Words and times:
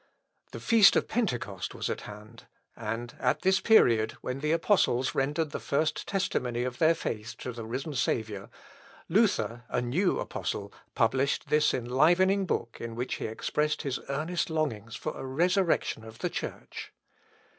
The 0.51 0.59
Feast 0.59 0.95
of 0.95 1.07
Pentecost 1.07 1.75
was 1.75 1.87
at 1.87 2.01
hand; 2.09 2.47
and, 2.75 3.13
at 3.19 3.43
this 3.43 3.59
period, 3.59 4.13
when 4.21 4.39
the 4.39 4.51
apostles 4.51 5.13
rendered 5.13 5.51
the 5.51 5.59
first 5.59 6.07
testimony 6.07 6.63
of 6.63 6.79
their 6.79 6.95
faith 6.95 7.35
to 7.41 7.51
the 7.51 7.67
risen 7.67 7.93
Saviour, 7.93 8.49
Luther, 9.09 9.63
a 9.69 9.79
new 9.79 10.17
apostle, 10.19 10.73
published 10.95 11.49
this 11.49 11.71
enlivening 11.71 12.47
book 12.47 12.77
in 12.81 12.95
which 12.95 13.17
he 13.17 13.27
expressed 13.27 13.83
his 13.83 13.99
earnest 14.09 14.49
longings 14.49 14.95
for 14.95 15.15
a 15.15 15.23
resurrection 15.23 16.03
of 16.03 16.17
the 16.17 16.31
Church. 16.31 16.91